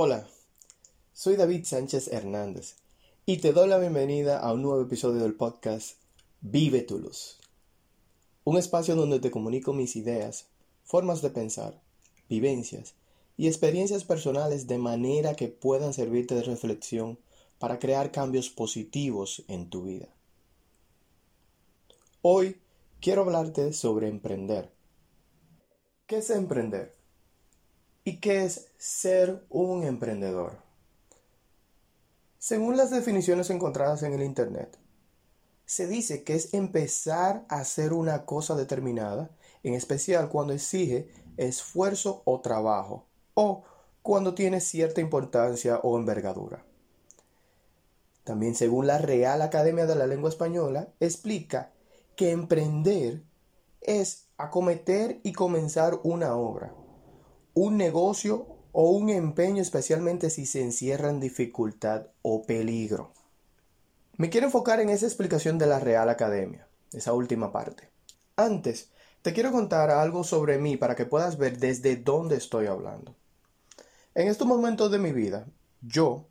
Hola, 0.00 0.28
soy 1.12 1.34
David 1.34 1.64
Sánchez 1.64 2.06
Hernández 2.12 2.76
y 3.26 3.38
te 3.38 3.52
doy 3.52 3.68
la 3.68 3.78
bienvenida 3.78 4.38
a 4.38 4.52
un 4.52 4.62
nuevo 4.62 4.80
episodio 4.80 5.20
del 5.20 5.34
podcast 5.34 5.96
Vive 6.40 6.82
tu 6.82 7.00
luz. 7.00 7.40
Un 8.44 8.58
espacio 8.58 8.94
donde 8.94 9.18
te 9.18 9.32
comunico 9.32 9.72
mis 9.72 9.96
ideas, 9.96 10.46
formas 10.84 11.20
de 11.20 11.30
pensar, 11.30 11.82
vivencias 12.28 12.94
y 13.36 13.48
experiencias 13.48 14.04
personales 14.04 14.68
de 14.68 14.78
manera 14.78 15.34
que 15.34 15.48
puedan 15.48 15.92
servirte 15.92 16.36
de 16.36 16.44
reflexión 16.44 17.18
para 17.58 17.80
crear 17.80 18.12
cambios 18.12 18.50
positivos 18.50 19.42
en 19.48 19.68
tu 19.68 19.82
vida. 19.82 20.06
Hoy 22.22 22.60
quiero 23.00 23.22
hablarte 23.22 23.72
sobre 23.72 24.06
emprender. 24.06 24.70
¿Qué 26.06 26.18
es 26.18 26.30
emprender? 26.30 26.97
¿Y 28.08 28.20
qué 28.20 28.46
es 28.46 28.68
ser 28.78 29.44
un 29.50 29.84
emprendedor? 29.84 30.62
Según 32.38 32.78
las 32.78 32.90
definiciones 32.90 33.50
encontradas 33.50 34.02
en 34.02 34.14
el 34.14 34.22
Internet, 34.22 34.78
se 35.66 35.86
dice 35.86 36.22
que 36.24 36.34
es 36.34 36.54
empezar 36.54 37.44
a 37.50 37.56
hacer 37.56 37.92
una 37.92 38.24
cosa 38.24 38.56
determinada, 38.56 39.28
en 39.62 39.74
especial 39.74 40.30
cuando 40.30 40.54
exige 40.54 41.10
esfuerzo 41.36 42.22
o 42.24 42.40
trabajo, 42.40 43.04
o 43.34 43.64
cuando 44.00 44.32
tiene 44.32 44.62
cierta 44.62 45.02
importancia 45.02 45.76
o 45.82 45.98
envergadura. 45.98 46.64
También 48.24 48.54
según 48.54 48.86
la 48.86 48.96
Real 48.96 49.42
Academia 49.42 49.84
de 49.84 49.96
la 49.96 50.06
Lengua 50.06 50.30
Española, 50.30 50.88
explica 50.98 51.72
que 52.16 52.30
emprender 52.30 53.22
es 53.82 54.28
acometer 54.38 55.20
y 55.24 55.34
comenzar 55.34 56.00
una 56.04 56.34
obra, 56.36 56.72
un 57.60 57.76
negocio 57.76 58.46
o 58.70 58.90
un 58.90 59.10
empeño 59.10 59.60
especialmente 59.60 60.30
si 60.30 60.46
se 60.46 60.62
encierra 60.62 61.10
en 61.10 61.18
dificultad 61.18 62.06
o 62.22 62.44
peligro. 62.44 63.12
Me 64.16 64.30
quiero 64.30 64.46
enfocar 64.46 64.78
en 64.78 64.90
esa 64.90 65.06
explicación 65.06 65.58
de 65.58 65.66
la 65.66 65.80
Real 65.80 66.08
Academia, 66.08 66.68
esa 66.92 67.12
última 67.12 67.50
parte. 67.50 67.90
Antes, 68.36 68.90
te 69.22 69.32
quiero 69.32 69.50
contar 69.50 69.90
algo 69.90 70.22
sobre 70.22 70.58
mí 70.58 70.76
para 70.76 70.94
que 70.94 71.04
puedas 71.04 71.36
ver 71.36 71.58
desde 71.58 71.96
dónde 71.96 72.36
estoy 72.36 72.66
hablando. 72.66 73.16
En 74.14 74.28
estos 74.28 74.46
momentos 74.46 74.92
de 74.92 75.00
mi 75.00 75.10
vida, 75.10 75.44
yo 75.82 76.26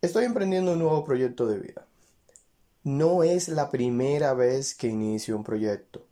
estoy 0.00 0.24
emprendiendo 0.24 0.72
un 0.72 0.78
nuevo 0.78 1.04
proyecto 1.04 1.46
de 1.46 1.58
vida. 1.58 1.86
No 2.82 3.24
es 3.24 3.48
la 3.48 3.68
primera 3.68 4.32
vez 4.32 4.74
que 4.74 4.86
inicio 4.86 5.36
un 5.36 5.44
proyecto. 5.44 6.06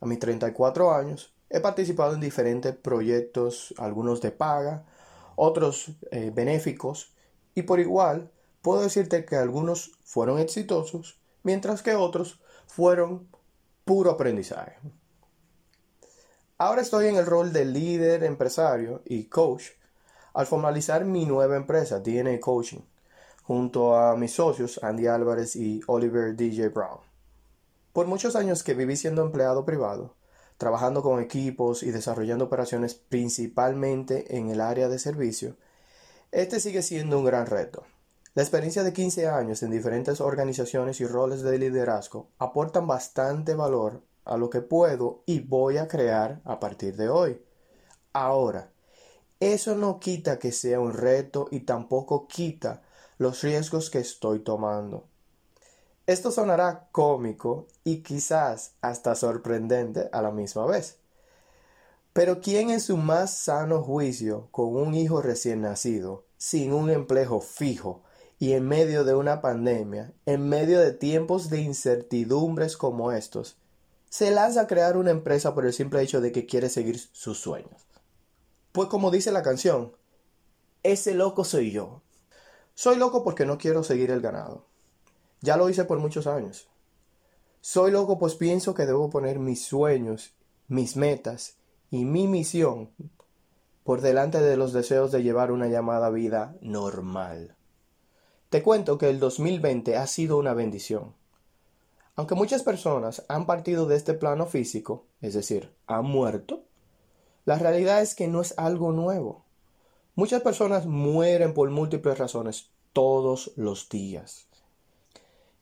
A 0.00 0.06
mis 0.06 0.18
34 0.18 0.92
años, 0.92 1.32
He 1.50 1.60
participado 1.60 2.14
en 2.14 2.20
diferentes 2.20 2.76
proyectos, 2.76 3.74
algunos 3.78 4.20
de 4.20 4.30
paga, 4.30 4.84
otros 5.36 5.92
eh, 6.10 6.30
benéficos, 6.34 7.12
y 7.54 7.62
por 7.62 7.80
igual 7.80 8.30
puedo 8.62 8.82
decirte 8.82 9.24
que 9.24 9.36
algunos 9.36 9.92
fueron 10.04 10.38
exitosos, 10.38 11.18
mientras 11.42 11.82
que 11.82 11.94
otros 11.94 12.40
fueron 12.66 13.28
puro 13.84 14.10
aprendizaje. 14.10 14.76
Ahora 16.58 16.82
estoy 16.82 17.06
en 17.06 17.16
el 17.16 17.24
rol 17.24 17.52
de 17.52 17.64
líder 17.64 18.24
empresario 18.24 19.00
y 19.04 19.24
coach 19.24 19.68
al 20.34 20.46
formalizar 20.46 21.04
mi 21.04 21.24
nueva 21.24 21.56
empresa, 21.56 22.00
DNA 22.00 22.40
Coaching, 22.40 22.80
junto 23.42 23.96
a 23.96 24.16
mis 24.16 24.32
socios 24.32 24.78
Andy 24.82 25.06
Álvarez 25.06 25.56
y 25.56 25.80
Oliver 25.86 26.36
DJ 26.36 26.68
Brown. 26.68 26.98
Por 27.92 28.06
muchos 28.06 28.36
años 28.36 28.62
que 28.62 28.74
viví 28.74 28.96
siendo 28.96 29.22
empleado 29.22 29.64
privado, 29.64 30.14
trabajando 30.58 31.02
con 31.02 31.22
equipos 31.22 31.82
y 31.82 31.90
desarrollando 31.90 32.44
operaciones 32.44 32.94
principalmente 32.94 34.36
en 34.36 34.50
el 34.50 34.60
área 34.60 34.88
de 34.88 34.98
servicio, 34.98 35.56
este 36.30 36.60
sigue 36.60 36.82
siendo 36.82 37.18
un 37.18 37.24
gran 37.24 37.46
reto. 37.46 37.84
La 38.34 38.42
experiencia 38.42 38.82
de 38.82 38.92
15 38.92 39.28
años 39.28 39.62
en 39.62 39.70
diferentes 39.70 40.20
organizaciones 40.20 41.00
y 41.00 41.06
roles 41.06 41.42
de 41.42 41.58
liderazgo 41.58 42.28
aportan 42.38 42.86
bastante 42.86 43.54
valor 43.54 44.02
a 44.24 44.36
lo 44.36 44.50
que 44.50 44.60
puedo 44.60 45.22
y 45.26 45.40
voy 45.40 45.78
a 45.78 45.88
crear 45.88 46.42
a 46.44 46.60
partir 46.60 46.96
de 46.96 47.08
hoy. 47.08 47.40
Ahora, 48.12 48.70
eso 49.40 49.74
no 49.76 49.98
quita 50.00 50.38
que 50.38 50.52
sea 50.52 50.80
un 50.80 50.92
reto 50.92 51.48
y 51.50 51.60
tampoco 51.60 52.26
quita 52.28 52.82
los 53.16 53.42
riesgos 53.42 53.90
que 53.90 54.00
estoy 54.00 54.40
tomando. 54.40 55.08
Esto 56.08 56.30
sonará 56.30 56.88
cómico 56.90 57.66
y 57.84 57.98
quizás 57.98 58.72
hasta 58.80 59.14
sorprendente 59.14 60.08
a 60.10 60.22
la 60.22 60.30
misma 60.30 60.64
vez. 60.64 60.96
Pero 62.14 62.40
¿quién 62.40 62.70
en 62.70 62.80
su 62.80 62.96
más 62.96 63.36
sano 63.36 63.82
juicio, 63.82 64.48
con 64.50 64.74
un 64.74 64.94
hijo 64.94 65.20
recién 65.20 65.60
nacido, 65.60 66.24
sin 66.38 66.72
un 66.72 66.88
empleo 66.88 67.42
fijo 67.42 68.04
y 68.38 68.54
en 68.54 68.66
medio 68.66 69.04
de 69.04 69.14
una 69.14 69.42
pandemia, 69.42 70.14
en 70.24 70.48
medio 70.48 70.80
de 70.80 70.92
tiempos 70.92 71.50
de 71.50 71.60
incertidumbres 71.60 72.78
como 72.78 73.12
estos, 73.12 73.58
se 74.08 74.30
lanza 74.30 74.62
a 74.62 74.66
crear 74.66 74.96
una 74.96 75.10
empresa 75.10 75.54
por 75.54 75.66
el 75.66 75.74
simple 75.74 76.00
hecho 76.00 76.22
de 76.22 76.32
que 76.32 76.46
quiere 76.46 76.70
seguir 76.70 76.98
sus 77.12 77.38
sueños? 77.38 77.86
Pues 78.72 78.88
como 78.88 79.10
dice 79.10 79.30
la 79.30 79.42
canción, 79.42 79.92
ese 80.82 81.12
loco 81.12 81.44
soy 81.44 81.70
yo. 81.70 82.00
Soy 82.74 82.96
loco 82.96 83.22
porque 83.22 83.44
no 83.44 83.58
quiero 83.58 83.84
seguir 83.84 84.10
el 84.10 84.22
ganado. 84.22 84.67
Ya 85.40 85.56
lo 85.56 85.68
hice 85.68 85.84
por 85.84 85.98
muchos 85.98 86.26
años. 86.26 86.68
Soy 87.60 87.90
loco 87.90 88.18
pues 88.18 88.34
pienso 88.34 88.74
que 88.74 88.86
debo 88.86 89.10
poner 89.10 89.38
mis 89.38 89.64
sueños, 89.64 90.32
mis 90.68 90.96
metas 90.96 91.56
y 91.90 92.04
mi 92.04 92.26
misión 92.26 92.90
por 93.84 94.00
delante 94.00 94.40
de 94.40 94.56
los 94.56 94.72
deseos 94.72 95.12
de 95.12 95.22
llevar 95.22 95.50
una 95.50 95.66
llamada 95.66 96.10
vida 96.10 96.56
normal. 96.60 97.56
Te 98.50 98.62
cuento 98.62 98.98
que 98.98 99.08
el 99.08 99.18
2020 99.18 99.96
ha 99.96 100.06
sido 100.06 100.38
una 100.38 100.54
bendición. 100.54 101.14
Aunque 102.14 102.34
muchas 102.34 102.62
personas 102.62 103.24
han 103.28 103.46
partido 103.46 103.86
de 103.86 103.96
este 103.96 104.14
plano 104.14 104.46
físico, 104.46 105.06
es 105.20 105.34
decir, 105.34 105.72
han 105.86 106.04
muerto, 106.04 106.64
la 107.44 107.58
realidad 107.58 108.02
es 108.02 108.14
que 108.14 108.28
no 108.28 108.42
es 108.42 108.52
algo 108.58 108.92
nuevo. 108.92 109.44
Muchas 110.14 110.42
personas 110.42 110.84
mueren 110.84 111.54
por 111.54 111.70
múltiples 111.70 112.18
razones 112.18 112.70
todos 112.92 113.52
los 113.56 113.88
días. 113.88 114.47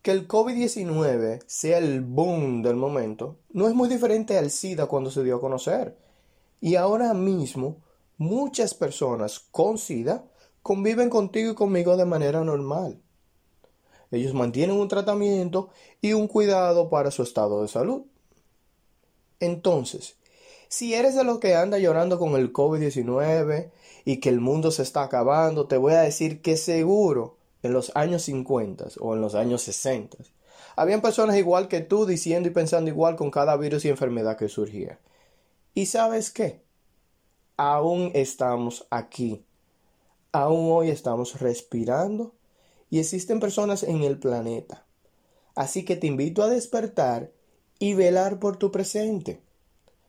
Que 0.06 0.12
el 0.12 0.28
COVID-19 0.28 1.43
sea 1.49 1.78
el 1.78 2.00
boom 2.00 2.62
del 2.62 2.77
momento 2.77 3.39
no 3.50 3.67
es 3.67 3.75
muy 3.75 3.89
diferente 3.89 4.39
al 4.39 4.53
SIDA 4.53 4.87
cuando 4.87 5.11
se 5.11 5.25
dio 5.25 5.34
a 5.34 5.41
conocer. 5.41 5.99
Y 6.61 6.77
ahora 6.77 7.12
mismo 7.12 7.78
muchas 8.16 8.72
personas 8.72 9.41
con 9.50 9.78
SIDA 9.78 10.25
conviven 10.62 11.11
contigo 11.11 11.50
y 11.50 11.55
conmigo 11.56 11.97
de 11.97 12.05
manera 12.05 12.45
normal. 12.45 13.03
Ellos 14.12 14.33
mantienen 14.33 14.77
un 14.77 14.87
tratamiento 14.87 15.71
y 16.00 16.12
un 16.12 16.28
cuidado 16.28 16.89
para 16.89 17.11
su 17.11 17.25
estado 17.25 17.62
de 17.62 17.66
salud. 17.66 18.03
Entonces, 19.41 20.15
si 20.69 20.95
eres 20.95 21.16
de 21.16 21.25
los 21.25 21.41
que 21.41 21.56
anda 21.56 21.78
llorando 21.78 22.16
con 22.21 22.37
el 22.37 22.53
COVID-19 22.53 23.72
y 24.05 24.21
que 24.21 24.28
el 24.28 24.39
mundo 24.39 24.71
se 24.71 24.84
está 24.84 25.03
acabando, 25.03 25.66
te 25.66 25.77
voy 25.78 25.95
a 25.95 26.03
decir 26.03 26.43
que 26.43 26.56
seguro 26.56 27.39
en 27.66 27.72
los 27.72 27.93
años 27.94 28.22
50 28.22 28.87
o 29.00 29.15
en 29.15 29.21
los 29.21 29.34
años 29.34 29.62
60, 29.62 30.19
habían 30.77 31.00
personas 31.00 31.37
igual 31.37 31.69
que 31.69 31.81
tú 31.81 32.06
diciendo 32.06 32.49
y 32.49 32.53
pensando 32.53 32.91
igual 32.91 33.16
con 33.16 33.31
cada 33.31 33.56
virus 33.56 33.84
y 33.84 33.88
enfermedad 33.88 34.37
que 34.37 34.49
surgía. 34.49 34.99
¿Y 35.75 35.87
sabes 35.87 36.31
qué? 36.31 36.62
Aún 37.56 38.10
estamos 38.15 38.87
aquí. 38.91 39.44
Aún 40.32 40.71
hoy 40.71 40.91
estamos 40.91 41.41
respirando 41.41 42.34
y 42.91 42.99
existen 42.99 43.41
personas 43.41 43.83
en 43.83 44.03
el 44.03 44.19
planeta. 44.19 44.84
Así 45.54 45.84
que 45.84 45.97
te 45.97 46.06
invito 46.06 46.43
a 46.43 46.48
despertar 46.48 47.31
y 47.78 47.94
velar 47.94 48.38
por 48.38 48.59
tu 48.59 48.71
presente, 48.71 49.41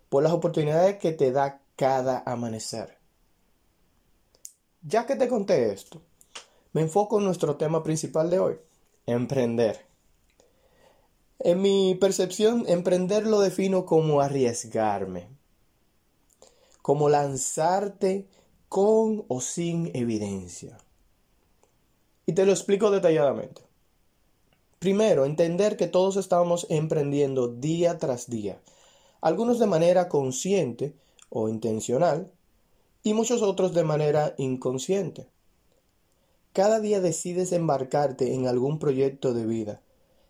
por 0.09 0.23
las 0.23 0.33
oportunidades 0.33 0.97
que 0.97 1.13
te 1.13 1.31
da 1.31 1.61
cada 1.75 2.23
amanecer. 2.25 2.97
Ya 4.81 5.05
que 5.05 5.15
te 5.15 5.27
conté 5.27 5.71
esto, 5.71 6.01
me 6.77 6.83
enfoco 6.83 7.17
en 7.17 7.25
nuestro 7.25 7.55
tema 7.55 7.81
principal 7.81 8.29
de 8.29 8.37
hoy, 8.37 8.55
emprender. 9.07 9.87
En 11.39 11.59
mi 11.59 11.95
percepción, 11.95 12.65
emprender 12.67 13.25
lo 13.25 13.39
defino 13.39 13.87
como 13.87 14.21
arriesgarme, 14.21 15.27
como 16.83 17.09
lanzarte 17.09 18.27
con 18.69 19.25
o 19.27 19.41
sin 19.41 19.89
evidencia. 19.95 20.77
Y 22.27 22.33
te 22.33 22.45
lo 22.45 22.51
explico 22.51 22.91
detalladamente. 22.91 23.63
Primero, 24.77 25.25
entender 25.25 25.77
que 25.77 25.87
todos 25.87 26.15
estamos 26.15 26.67
emprendiendo 26.69 27.47
día 27.47 27.97
tras 27.97 28.29
día, 28.29 28.61
algunos 29.21 29.57
de 29.57 29.65
manera 29.65 30.09
consciente 30.09 30.93
o 31.29 31.49
intencional 31.49 32.31
y 33.01 33.15
muchos 33.15 33.41
otros 33.41 33.73
de 33.73 33.83
manera 33.83 34.35
inconsciente. 34.37 35.25
Cada 36.57 36.79
día 36.79 37.01
decides 37.01 37.51
embarcarte 37.51 38.33
en 38.33 38.47
algún 38.47 38.79
proyecto 38.79 39.35
de 39.35 39.45
vida, 39.45 39.83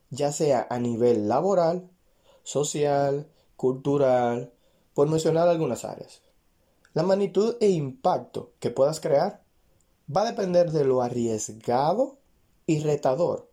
ya 0.09 0.33
sea 0.33 0.68
a 0.69 0.77
nivel 0.77 1.29
laboral, 1.29 1.89
social, 2.44 3.29
cultural, 3.56 4.51
por 4.94 5.07
mencionar 5.07 5.47
algunas 5.47 5.85
áreas. 5.85 6.21
La 6.94 7.03
magnitud 7.03 7.56
e 7.62 7.69
impacto 7.69 8.51
que 8.59 8.71
puedas 8.71 9.00
crear 9.00 9.41
va 10.13 10.24
a 10.24 10.25
depender 10.25 10.74
de 10.74 10.83
lo 10.83 11.01
arriesgado 11.01 12.18
y 12.65 12.81
retador 12.81 13.50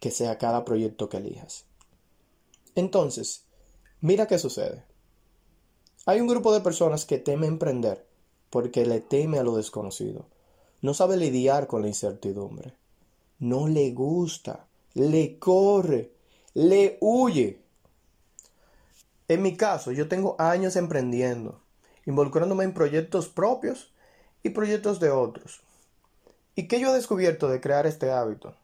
que 0.00 0.10
sea 0.10 0.38
cada 0.38 0.64
proyecto 0.64 1.10
que 1.10 1.18
elijas. 1.18 1.66
Entonces, 2.74 3.44
mira 4.00 4.26
qué 4.26 4.38
sucede. 4.38 4.82
Hay 6.06 6.22
un 6.22 6.28
grupo 6.28 6.54
de 6.54 6.62
personas 6.62 7.04
que 7.04 7.18
teme 7.18 7.48
emprender 7.48 8.08
porque 8.48 8.86
le 8.86 9.02
teme 9.02 9.38
a 9.38 9.42
lo 9.42 9.56
desconocido. 9.56 10.24
No 10.84 10.92
sabe 10.92 11.16
lidiar 11.16 11.66
con 11.66 11.80
la 11.80 11.88
incertidumbre. 11.88 12.74
No 13.38 13.68
le 13.68 13.92
gusta, 13.92 14.66
le 14.92 15.38
corre, 15.38 16.10
le 16.52 16.98
huye. 17.00 17.58
En 19.26 19.40
mi 19.40 19.56
caso, 19.56 19.92
yo 19.92 20.08
tengo 20.08 20.36
años 20.38 20.76
emprendiendo, 20.76 21.58
involucrándome 22.04 22.64
en 22.64 22.74
proyectos 22.74 23.30
propios 23.30 23.94
y 24.42 24.50
proyectos 24.50 25.00
de 25.00 25.10
otros. 25.10 25.62
¿Y 26.54 26.68
qué 26.68 26.78
yo 26.78 26.90
he 26.90 26.94
descubierto 26.94 27.48
de 27.48 27.62
crear 27.62 27.86
este 27.86 28.10
hábito? 28.10 28.54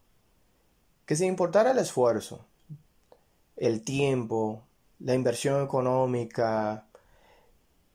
Que 1.07 1.17
sin 1.17 1.29
importar 1.29 1.69
el 1.69 1.79
esfuerzo, 1.79 2.45
el 3.57 3.81
tiempo, 3.81 4.61
la 4.99 5.15
inversión 5.15 5.65
económica, 5.65 6.85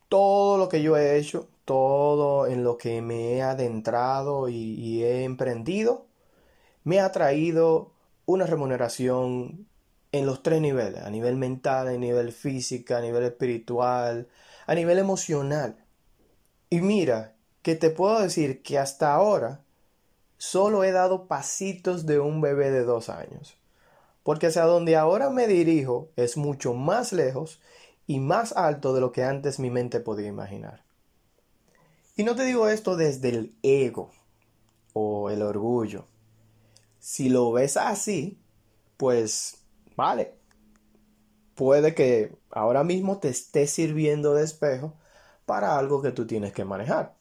todo 0.09 0.57
lo 0.57 0.67
que 0.67 0.81
yo 0.81 0.97
he 0.97 1.15
hecho, 1.15 1.47
todo 1.65 2.47
en 2.47 2.63
lo 2.63 2.77
que 2.77 3.01
me 3.01 3.33
he 3.33 3.41
adentrado 3.41 4.49
y, 4.49 5.03
he 5.03 5.23
emprendido, 5.23 6.05
me 6.83 6.99
ha 6.99 7.11
traído 7.11 7.91
una 8.25 8.45
remuneración 8.45 9.67
en 10.11 10.25
los 10.25 10.43
tres 10.43 10.61
niveles, 10.61 11.01
a 11.01 11.09
nivel 11.09 11.35
mental, 11.35 11.87
a 11.87 11.91
nivel 11.91 12.31
físico, 12.31 12.95
a 12.95 13.01
nivel 13.01 13.23
espiritual, 13.23 14.29
a 14.65 14.75
nivel 14.75 14.99
emocional. 14.99 15.83
Y 16.69 16.81
mira, 16.81 17.35
que 17.61 17.75
te 17.75 17.89
puedo 17.89 18.21
decir 18.21 18.61
que 18.61 18.77
hasta 18.77 19.13
ahora 19.13 19.61
solo 20.37 20.83
he 20.83 20.91
dado 20.91 21.27
pasitos 21.27 22.05
de 22.05 22.19
un 22.19 22.39
bebé 22.39 22.69
de 22.71 22.83
dos 22.83 23.09
años. 23.09 23.57
Porque 24.23 24.47
hacia 24.47 24.63
donde 24.63 24.95
ahora 24.95 25.29
me 25.29 25.47
dirijo 25.47 26.09
es 26.15 26.37
mucho 26.37 26.73
más 26.73 27.11
lejos 27.11 27.61
y 28.07 28.19
más 28.19 28.53
alto 28.53 28.93
de 28.93 29.01
lo 29.01 29.11
que 29.11 29.23
antes 29.23 29.59
mi 29.59 29.69
mente 29.69 29.99
podía 29.99 30.27
imaginar. 30.27 30.84
Y 32.15 32.23
no 32.23 32.35
te 32.35 32.45
digo 32.45 32.69
esto 32.69 32.95
desde 32.95 33.29
el 33.29 33.55
ego 33.61 34.11
o 34.93 35.29
el 35.29 35.41
orgullo. 35.41 36.05
Si 36.99 37.29
lo 37.29 37.51
ves 37.51 37.75
así, 37.75 38.39
pues 38.97 39.57
vale. 39.95 40.33
Puede 41.55 41.93
que 41.93 42.35
ahora 42.51 42.83
mismo 42.83 43.19
te 43.19 43.29
esté 43.29 43.67
sirviendo 43.67 44.33
de 44.33 44.43
espejo 44.43 44.93
para 45.45 45.77
algo 45.77 46.01
que 46.01 46.11
tú 46.11 46.25
tienes 46.25 46.53
que 46.53 46.65
manejar. 46.65 47.13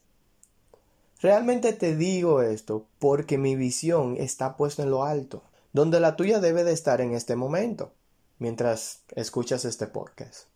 Realmente 1.20 1.72
te 1.72 1.96
digo 1.96 2.42
esto 2.42 2.86
porque 2.98 3.38
mi 3.38 3.56
visión 3.56 4.16
está 4.18 4.56
puesta 4.56 4.82
en 4.82 4.90
lo 4.90 5.04
alto, 5.04 5.42
donde 5.72 5.98
la 5.98 6.16
tuya 6.16 6.38
debe 6.38 6.64
de 6.64 6.72
estar 6.72 7.00
en 7.00 7.14
este 7.14 7.34
momento, 7.34 7.92
mientras 8.38 9.02
escuchas 9.14 9.64
este 9.64 9.86
podcast. 9.86 10.48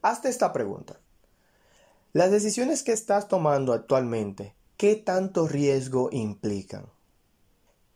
Hazte 0.00 0.28
esta 0.28 0.52
pregunta. 0.52 1.01
Las 2.14 2.30
decisiones 2.30 2.82
que 2.82 2.92
estás 2.92 3.26
tomando 3.26 3.72
actualmente, 3.72 4.54
¿qué 4.76 4.96
tanto 4.96 5.48
riesgo 5.48 6.10
implican? 6.12 6.90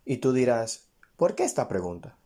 Y 0.06 0.16
tú 0.18 0.32
dirás, 0.32 0.86
¿por 1.18 1.34
qué 1.34 1.44
esta 1.44 1.68
pregunta? 1.68 2.16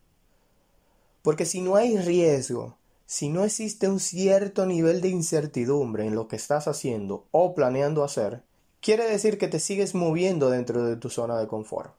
Porque 1.21 1.45
si 1.45 1.59
no 1.59 1.75
hay 1.75 1.97
riesgo, 1.97 2.77
si 3.05 3.27
no 3.27 3.43
existe 3.43 3.89
un 3.89 3.99
cierto 3.99 4.65
nivel 4.65 5.01
de 5.01 5.09
incertidumbre 5.09 6.05
en 6.05 6.15
lo 6.15 6.29
que 6.29 6.37
estás 6.37 6.69
haciendo 6.69 7.27
o 7.31 7.53
planeando 7.53 8.05
hacer, 8.05 8.41
quiere 8.79 9.03
decir 9.03 9.37
que 9.37 9.49
te 9.49 9.59
sigues 9.59 9.93
moviendo 9.93 10.49
dentro 10.49 10.85
de 10.85 10.95
tu 10.95 11.09
zona 11.09 11.37
de 11.37 11.47
confort. 11.47 11.93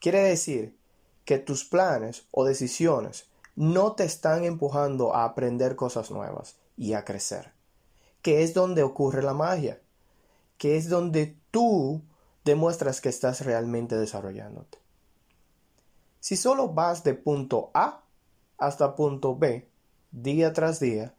Quiere 0.00 0.18
decir 0.18 0.76
que 1.24 1.38
tus 1.38 1.64
planes 1.64 2.26
o 2.32 2.44
decisiones 2.44 3.26
no 3.54 3.92
te 3.92 4.02
están 4.02 4.42
empujando 4.42 5.14
a 5.14 5.22
aprender 5.22 5.76
cosas 5.76 6.10
nuevas 6.10 6.56
y 6.76 6.94
a 6.94 7.04
crecer. 7.04 7.55
Que 8.22 8.42
es 8.42 8.54
donde 8.54 8.82
ocurre 8.82 9.22
la 9.22 9.34
magia. 9.34 9.80
Que 10.58 10.76
es 10.76 10.88
donde 10.88 11.36
tú 11.50 12.02
demuestras 12.44 13.00
que 13.00 13.08
estás 13.08 13.44
realmente 13.44 13.96
desarrollándote. 13.96 14.78
Si 16.20 16.36
solo 16.36 16.68
vas 16.68 17.04
de 17.04 17.14
punto 17.14 17.70
A 17.74 18.02
hasta 18.58 18.96
punto 18.96 19.36
B, 19.36 19.68
día 20.10 20.52
tras 20.52 20.80
día, 20.80 21.14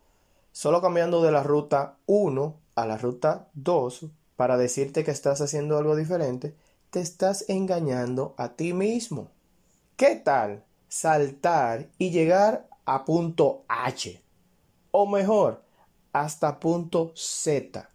solo 0.52 0.82
cambiando 0.82 1.22
de 1.22 1.32
la 1.32 1.44
ruta 1.44 1.98
1 2.08 2.56
a 2.76 2.86
la 2.86 2.98
ruta 2.98 3.48
2 3.54 4.08
para 4.36 4.58
decirte 4.58 5.04
que 5.04 5.12
estás 5.12 5.42
haciendo 5.42 5.78
algo 5.78 5.96
diferente, 5.96 6.56
te 6.90 7.00
estás 7.00 7.46
engañando 7.48 8.34
a 8.38 8.50
ti 8.50 8.74
mismo. 8.74 9.30
¿Qué 9.98 10.16
tal 10.16 10.64
saltar 10.88 11.90
y 11.98 12.12
llegar 12.12 12.68
a 12.86 13.04
punto 13.06 13.64
H? 13.68 14.22
O 14.92 15.06
mejor, 15.08 15.62
hasta 16.22 16.60
punto 16.60 17.12
Z. 17.16 17.90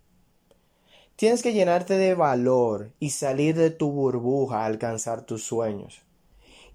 Tienes 1.16 1.42
que 1.42 1.52
llenarte 1.52 1.94
de 1.98 2.14
valor 2.14 2.92
y 2.98 3.10
salir 3.10 3.56
de 3.56 3.70
tu 3.70 3.90
burbuja 3.92 4.62
a 4.62 4.66
alcanzar 4.66 5.22
tus 5.22 5.44
sueños. 5.44 6.02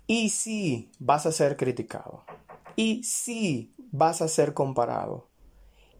Y 0.05 0.29
sí, 0.29 0.89
vas 0.99 1.25
a 1.25 1.31
ser 1.31 1.57
criticado. 1.57 2.23
Y 2.75 3.03
sí, 3.03 3.73
vas 3.91 4.21
a 4.21 4.27
ser 4.27 4.53
comparado. 4.53 5.27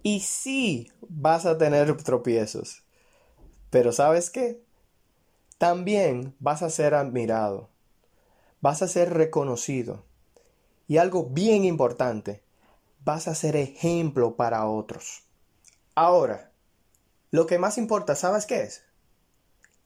Y 0.04 0.22
sí, 0.22 0.92
vas 1.10 1.46
a 1.46 1.58
tener 1.58 1.96
tropiezos. 1.98 2.84
Pero 3.70 3.92
¿sabes 3.92 4.30
qué? 4.30 4.64
También 5.58 6.36
vas 6.40 6.62
a 6.62 6.70
ser 6.70 6.94
admirado, 6.94 7.70
vas 8.62 8.82
a 8.82 8.88
ser 8.88 9.14
reconocido 9.14 10.06
y 10.88 10.98
algo 10.98 11.26
bien 11.26 11.66
importante, 11.66 12.44
vas 13.04 13.28
a 13.28 13.36
ser 13.36 13.56
ejemplo 13.56 14.36
para 14.36 14.68
otros. 14.70 15.27
Ahora, 16.00 16.52
lo 17.32 17.48
que 17.48 17.58
más 17.58 17.80
importa, 17.80 18.14
¿sabes 18.14 18.46
qué 18.46 18.62
es? 18.62 18.84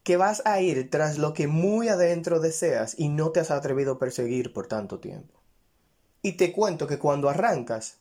Que 0.03 0.17
vas 0.17 0.41
a 0.43 0.59
ir 0.59 0.89
tras 0.89 1.17
lo 1.17 1.33
que 1.33 1.47
muy 1.47 1.87
adentro 1.87 2.41
deseas 2.41 2.95
y 2.99 3.07
no 3.07 3.31
te 3.31 3.39
has 3.39 3.49
atrevido 3.49 3.93
a 3.93 3.97
perseguir 3.97 4.51
por 4.51 4.67
tanto 4.67 4.99
tiempo. 4.99 5.39
Y 6.21 6.33
te 6.33 6.51
cuento 6.51 6.85
que 6.85 6.99
cuando 6.99 7.29
arrancas, 7.29 7.99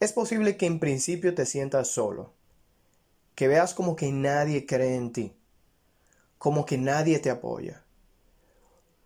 es 0.00 0.12
posible 0.12 0.56
que 0.56 0.66
en 0.66 0.80
principio 0.80 1.36
te 1.36 1.46
sientas 1.46 1.86
solo, 1.86 2.32
que 3.36 3.46
veas 3.46 3.74
como 3.74 3.94
que 3.94 4.10
nadie 4.10 4.66
cree 4.66 4.96
en 4.96 5.12
ti, 5.12 5.36
como 6.38 6.66
que 6.66 6.78
nadie 6.78 7.20
te 7.20 7.30
apoya. 7.30 7.84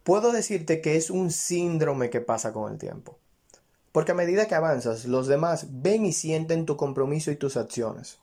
Puedo 0.02 0.32
decirte 0.32 0.80
que 0.80 0.97
es 0.97 1.11
un 1.11 1.30
síndrome 1.30 2.09
que 2.09 2.23
pasa 2.23 2.54
con 2.54 2.73
el 2.73 2.78
tiempo, 2.78 3.18
porque 3.92 4.12
a 4.12 4.14
medida 4.14 4.49
que 4.49 4.54
avanzas, 4.54 5.04
los 5.04 5.26
demás 5.26 5.66
ven 5.82 6.06
y 6.06 6.14
sienten 6.14 6.64
tu 6.64 6.78
compromiso 6.78 7.30
y 7.30 7.37
tus 7.37 7.59
acciones. 7.59 8.18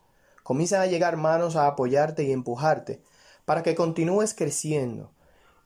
Comienzan 0.48 0.80
a 0.80 0.86
llegar 0.86 1.18
manos 1.18 1.58
a 1.58 1.68
apoyarte 1.68 2.24
y 2.24 2.32
empujarte 2.32 3.01
para 3.44 3.63
que 3.63 3.75
continúes 3.75 4.34
creciendo 4.34 5.12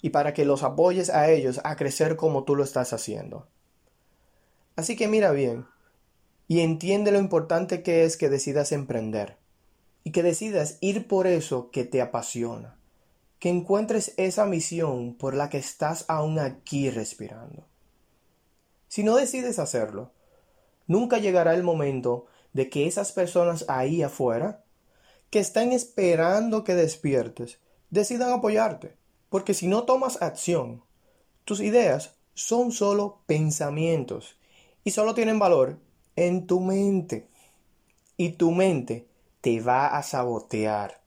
y 0.01 0.09
para 0.09 0.33
que 0.33 0.43
los 0.43 0.63
apoyes 0.63 1.11
a 1.11 1.29
ellos 1.29 1.61
a 1.63 1.75
crecer 1.75 2.15
como 2.15 2.45
tú 2.45 2.55
lo 2.55 2.63
estás 2.63 2.91
haciendo. 2.91 3.47
Así 4.75 4.95
que 4.95 5.07
mira 5.07 5.33
bien 5.33 5.67
y 6.47 6.61
entiende 6.61 7.11
lo 7.11 7.19
importante 7.19 7.83
que 7.83 8.05
es 8.05 8.17
que 8.17 8.27
decidas 8.27 8.71
emprender 8.71 9.37
y 10.03 10.13
que 10.13 10.23
decidas 10.23 10.79
ir 10.81 11.07
por 11.07 11.27
eso 11.27 11.69
que 11.69 11.83
te 11.83 12.01
apasiona, 12.01 12.75
que 13.37 13.49
encuentres 13.49 14.15
esa 14.17 14.47
misión 14.47 15.13
por 15.13 15.35
la 15.35 15.51
que 15.51 15.59
estás 15.59 16.05
aún 16.07 16.39
aquí 16.39 16.89
respirando. 16.89 17.67
Si 18.87 19.03
no 19.03 19.15
decides 19.15 19.59
hacerlo, 19.59 20.11
nunca 20.87 21.19
llegará 21.19 21.53
el 21.53 21.61
momento 21.61 22.25
de 22.53 22.67
que 22.71 22.87
esas 22.87 23.11
personas 23.11 23.63
ahí 23.67 24.01
afuera, 24.01 24.63
que 25.31 25.39
están 25.39 25.71
esperando 25.71 26.63
que 26.63 26.75
despiertes, 26.75 27.59
decidan 27.89 28.31
apoyarte, 28.31 28.95
porque 29.29 29.53
si 29.53 29.67
no 29.67 29.83
tomas 29.83 30.21
acción, 30.21 30.83
tus 31.45 31.61
ideas 31.61 32.15
son 32.35 32.71
solo 32.71 33.21
pensamientos 33.25 34.37
y 34.83 34.91
solo 34.91 35.15
tienen 35.15 35.39
valor 35.39 35.79
en 36.15 36.47
tu 36.47 36.59
mente. 36.59 37.29
Y 38.17 38.31
tu 38.31 38.51
mente 38.51 39.07
te 39.39 39.61
va 39.61 39.87
a 39.87 40.03
sabotear. 40.03 41.01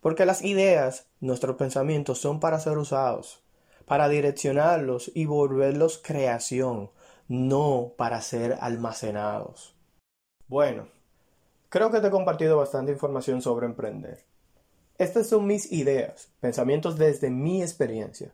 Porque 0.00 0.24
las 0.24 0.42
ideas, 0.42 1.06
nuestros 1.20 1.56
pensamientos 1.56 2.18
son 2.18 2.40
para 2.40 2.60
ser 2.60 2.78
usados, 2.78 3.42
para 3.86 4.08
direccionarlos 4.08 5.10
y 5.14 5.26
volverlos 5.26 5.98
creación, 5.98 6.90
no 7.26 7.92
para 7.96 8.22
ser 8.22 8.56
almacenados. 8.60 9.74
Bueno, 10.46 10.88
creo 11.68 11.90
que 11.90 12.00
te 12.00 12.08
he 12.08 12.10
compartido 12.10 12.56
bastante 12.56 12.92
información 12.92 13.42
sobre 13.42 13.66
emprender. 13.66 14.24
Estas 14.98 15.28
son 15.28 15.46
mis 15.46 15.70
ideas, 15.70 16.28
pensamientos 16.40 16.98
desde 16.98 17.30
mi 17.30 17.62
experiencia. 17.62 18.32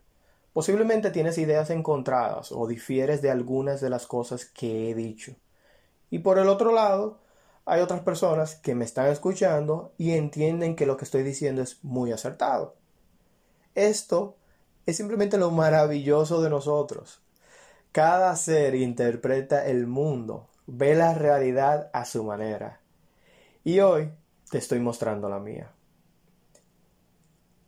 Posiblemente 0.52 1.10
tienes 1.10 1.36
ideas 1.36 1.70
encontradas 1.70 2.52
o 2.52 2.66
difieres 2.66 3.20
de 3.20 3.30
algunas 3.30 3.80
de 3.80 3.90
las 3.90 4.06
cosas 4.06 4.44
que 4.44 4.88
he 4.88 4.94
dicho. 4.94 5.34
Y 6.10 6.20
por 6.20 6.38
el 6.38 6.48
otro 6.48 6.72
lado, 6.72 7.18
hay 7.66 7.80
otras 7.80 8.00
personas 8.02 8.54
que 8.54 8.74
me 8.74 8.84
están 8.84 9.08
escuchando 9.08 9.92
y 9.98 10.12
entienden 10.12 10.76
que 10.76 10.86
lo 10.86 10.96
que 10.96 11.04
estoy 11.04 11.22
diciendo 11.22 11.60
es 11.62 11.82
muy 11.82 12.12
acertado. 12.12 12.76
esto 13.74 14.36
es 14.86 14.96
simplemente 14.96 15.38
lo 15.38 15.50
maravilloso 15.50 16.42
de 16.42 16.50
nosotros. 16.50 17.20
Cada 17.90 18.36
ser 18.36 18.74
interpreta 18.74 19.66
el 19.66 19.86
mundo, 19.86 20.48
ve 20.66 20.94
la 20.94 21.14
realidad 21.14 21.90
a 21.92 22.04
su 22.04 22.22
manera. 22.22 22.80
Y 23.64 23.80
hoy 23.80 24.12
te 24.50 24.59
estoy 24.59 24.78
mostrando 24.78 25.30
la 25.30 25.40
mía. 25.40 25.73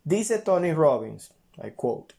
Dice 0.03 0.37
Tony 0.37 0.71
Robbins, 0.71 1.33
I 1.57 1.71
quote, 1.71 2.13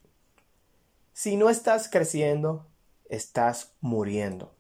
si 1.13 1.37
no 1.37 1.49
estás 1.49 1.89
creciendo, 1.89 2.67
estás 3.09 3.73
muriendo. 3.81 4.53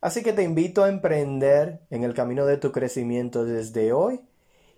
Así 0.00 0.22
que 0.22 0.32
te 0.32 0.42
invito 0.42 0.82
a 0.82 0.88
emprender 0.88 1.82
en 1.90 2.04
el 2.04 2.14
camino 2.14 2.46
de 2.46 2.56
tu 2.56 2.72
crecimiento 2.72 3.44
desde 3.44 3.92
hoy 3.92 4.22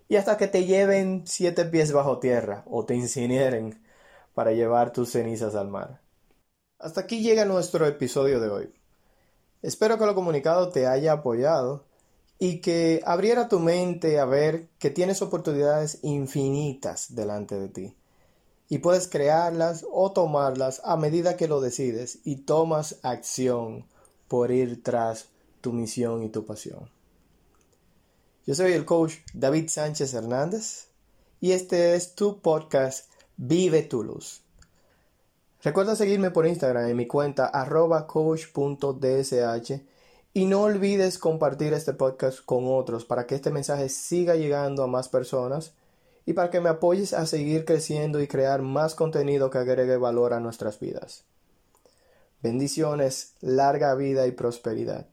y 0.09 0.17
hasta 0.17 0.35
que 0.37 0.47
te 0.47 0.65
lleven 0.65 1.23
siete 1.25 1.63
pies 1.63 1.93
bajo 1.93 2.19
tierra 2.19 2.63
o 2.65 2.85
te 2.85 2.95
incineren 2.95 3.81
para 4.33 4.51
llevar 4.51 4.91
tus 4.91 5.11
cenizas 5.11 5.55
al 5.55 5.69
mar. 5.69 6.01
Hasta 6.77 7.01
aquí 7.01 7.21
llega 7.21 7.45
nuestro 7.45 7.85
episodio 7.87 8.41
de 8.41 8.49
hoy. 8.49 8.73
Espero 9.61 9.97
que 9.97 10.05
lo 10.05 10.15
comunicado 10.15 10.69
te 10.69 10.87
haya 10.87 11.13
apoyado 11.13 11.88
y 12.39 12.61
que 12.61 13.01
abriera 13.05 13.49
tu 13.49 13.59
mente 13.59 14.17
a 14.17 14.25
ver 14.25 14.69
que 14.79 14.89
tienes 14.89 15.21
oportunidades 15.21 15.99
infinitas 16.01 17.13
delante 17.13 17.59
de 17.59 17.67
ti 17.67 17.95
y 18.69 18.77
puedes 18.77 19.07
crearlas 19.07 19.85
o 19.91 20.13
tomarlas 20.13 20.81
a 20.85 20.95
medida 20.95 21.35
que 21.35 21.47
lo 21.47 21.59
decides 21.59 22.19
y 22.23 22.37
tomas 22.37 22.99
acción 23.03 23.85
por 24.27 24.51
ir 24.51 24.81
tras 24.83 25.27
tu 25.59 25.73
misión 25.73 26.23
y 26.23 26.29
tu 26.29 26.45
pasión. 26.45 26.89
Yo 28.45 28.55
soy 28.55 28.73
el 28.73 28.85
coach 28.85 29.15
David 29.33 29.67
Sánchez 29.69 30.13
Hernández 30.13 30.87
y 31.41 31.51
este 31.51 31.95
es 31.95 32.15
tu 32.15 32.39
podcast 32.41 33.11
Vive 33.37 33.81
tu 33.81 34.03
luz. 34.03 34.43
Recuerda 35.61 35.95
seguirme 35.95 36.31
por 36.31 36.47
Instagram 36.47 36.87
en 36.87 36.95
mi 36.95 37.07
cuenta 37.07 37.47
arroba 37.47 38.07
coach.dsh 38.07 39.81
y 40.39 40.45
no 40.45 40.61
olvides 40.61 41.17
compartir 41.17 41.73
este 41.73 41.91
podcast 41.91 42.39
con 42.45 42.63
otros 42.67 43.03
para 43.03 43.27
que 43.27 43.35
este 43.35 43.51
mensaje 43.51 43.89
siga 43.89 44.35
llegando 44.35 44.83
a 44.83 44.87
más 44.87 45.09
personas 45.09 45.73
y 46.25 46.31
para 46.31 46.49
que 46.49 46.61
me 46.61 46.69
apoyes 46.69 47.11
a 47.11 47.25
seguir 47.25 47.65
creciendo 47.65 48.21
y 48.21 48.27
crear 48.29 48.61
más 48.61 48.95
contenido 48.95 49.49
que 49.49 49.57
agregue 49.57 49.97
valor 49.97 50.31
a 50.33 50.39
nuestras 50.39 50.79
vidas. 50.79 51.25
Bendiciones, 52.41 53.33
larga 53.41 53.93
vida 53.95 54.27
y 54.27 54.31
prosperidad. 54.31 55.07